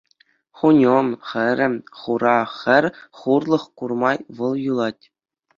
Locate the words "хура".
1.99-2.39